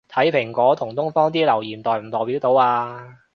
[0.09, 3.17] 睇蘋果同東方啲留言代唔代表到吖